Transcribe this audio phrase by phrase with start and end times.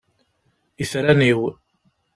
[0.83, 1.41] Itran-iw!